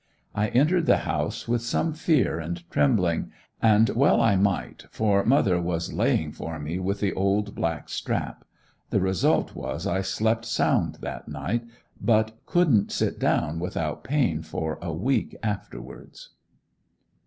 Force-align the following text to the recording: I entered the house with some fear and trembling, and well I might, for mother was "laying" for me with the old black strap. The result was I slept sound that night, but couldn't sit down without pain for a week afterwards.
I 0.33 0.47
entered 0.47 0.87
the 0.87 0.97
house 1.05 1.47
with 1.47 1.61
some 1.61 1.93
fear 1.93 2.39
and 2.39 2.67
trembling, 2.71 3.31
and 3.61 3.87
well 3.89 4.19
I 4.19 4.35
might, 4.35 4.87
for 4.89 5.23
mother 5.23 5.61
was 5.61 5.93
"laying" 5.93 6.31
for 6.31 6.57
me 6.57 6.79
with 6.79 7.01
the 7.01 7.13
old 7.13 7.53
black 7.53 7.87
strap. 7.87 8.43
The 8.89 8.99
result 8.99 9.53
was 9.53 9.85
I 9.85 10.01
slept 10.01 10.45
sound 10.45 10.95
that 11.01 11.27
night, 11.27 11.67
but 12.01 12.35
couldn't 12.47 12.91
sit 12.91 13.19
down 13.19 13.59
without 13.59 14.03
pain 14.03 14.41
for 14.41 14.79
a 14.81 14.91
week 14.91 15.35
afterwards. 15.43 16.29